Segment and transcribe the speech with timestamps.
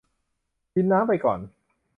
[0.73, 1.39] กินน้ำไปก่อน